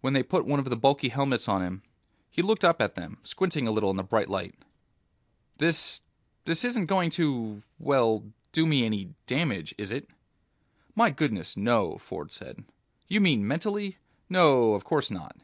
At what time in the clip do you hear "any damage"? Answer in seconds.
8.86-9.74